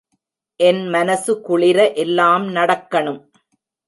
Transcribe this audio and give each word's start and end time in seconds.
என் 0.59 0.79
மனசு 0.87 1.41
குளிர 1.41 1.79
எல்லாம் 1.93 2.47
நடக்கணும். 2.55 3.21